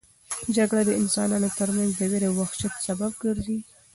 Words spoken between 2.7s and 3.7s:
سبب ګرځي.